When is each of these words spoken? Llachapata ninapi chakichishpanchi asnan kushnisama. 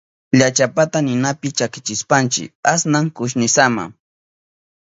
Llachapata 0.37 0.99
ninapi 1.07 1.47
chakichishpanchi 1.57 2.43
asnan 2.73 3.05
kushnisama. 3.15 3.83